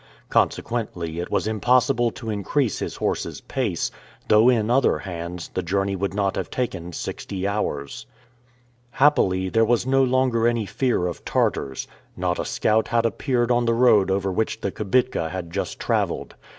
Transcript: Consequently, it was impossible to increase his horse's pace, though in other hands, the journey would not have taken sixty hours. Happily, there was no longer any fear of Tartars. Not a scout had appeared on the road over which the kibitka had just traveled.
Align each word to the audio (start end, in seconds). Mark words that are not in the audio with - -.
Consequently, 0.29 1.19
it 1.19 1.29
was 1.29 1.45
impossible 1.45 2.09
to 2.09 2.31
increase 2.31 2.79
his 2.79 2.95
horse's 2.95 3.39
pace, 3.41 3.91
though 4.29 4.49
in 4.49 4.71
other 4.71 4.97
hands, 4.97 5.49
the 5.53 5.61
journey 5.61 5.95
would 5.95 6.15
not 6.15 6.35
have 6.35 6.49
taken 6.49 6.91
sixty 6.91 7.47
hours. 7.47 8.07
Happily, 8.89 9.47
there 9.47 9.63
was 9.63 9.85
no 9.85 10.03
longer 10.03 10.47
any 10.47 10.65
fear 10.65 11.05
of 11.05 11.23
Tartars. 11.23 11.87
Not 12.17 12.39
a 12.39 12.45
scout 12.45 12.87
had 12.87 13.05
appeared 13.05 13.51
on 13.51 13.65
the 13.65 13.75
road 13.75 14.09
over 14.09 14.31
which 14.31 14.61
the 14.61 14.71
kibitka 14.71 15.29
had 15.29 15.51
just 15.51 15.79
traveled. 15.79 16.33